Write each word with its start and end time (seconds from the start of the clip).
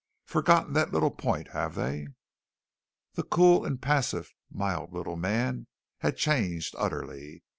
Forgotten 0.25 0.73
that 0.73 0.91
little 0.91 1.11
point, 1.11 1.49
have 1.49 1.75
they?" 1.75 2.07
The 3.13 3.21
cool, 3.21 3.67
impassive, 3.67 4.33
mild 4.49 4.91
little 4.91 5.15
man 5.15 5.67
had 5.99 6.17
changed 6.17 6.73
utterly. 6.79 7.43